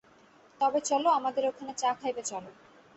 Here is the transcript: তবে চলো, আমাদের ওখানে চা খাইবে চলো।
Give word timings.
তবে 0.61 0.79
চলো, 0.81 1.09
আমাদের 1.09 1.43
ওখানে 1.47 1.73
চা 1.77 1.89
খাইবে 1.99 2.23
চলো। 2.23 2.49